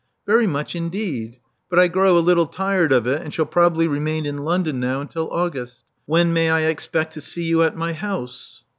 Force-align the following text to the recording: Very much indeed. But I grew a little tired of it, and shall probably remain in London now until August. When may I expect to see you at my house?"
Very 0.25 0.47
much 0.47 0.73
indeed. 0.75 1.37
But 1.69 1.77
I 1.77 1.87
grew 1.87 2.09
a 2.17 2.25
little 2.25 2.47
tired 2.47 2.91
of 2.91 3.05
it, 3.05 3.21
and 3.21 3.31
shall 3.31 3.45
probably 3.45 3.87
remain 3.87 4.25
in 4.25 4.39
London 4.39 4.79
now 4.79 4.99
until 4.99 5.29
August. 5.29 5.81
When 6.07 6.33
may 6.33 6.49
I 6.49 6.61
expect 6.61 7.13
to 7.13 7.21
see 7.21 7.43
you 7.43 7.61
at 7.61 7.77
my 7.77 7.93
house?" 7.93 8.65